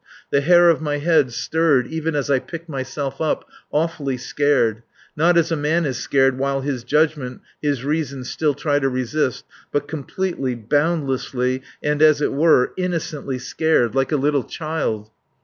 [0.31, 4.81] The hair of my head stirred even as I picked myself up, awfully scared;
[5.15, 9.45] not as a man is scared while his judgment, his reason still try to resist,
[9.71, 15.11] but completely, boundlessly, and, as it were, innocently scared like a little child.